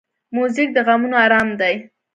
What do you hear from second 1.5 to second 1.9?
دی.